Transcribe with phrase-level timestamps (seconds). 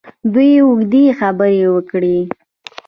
[0.33, 2.17] دوی اوږدې خبرې وکړې.